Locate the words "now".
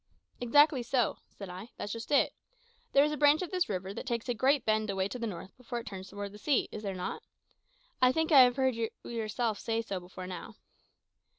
10.25-10.55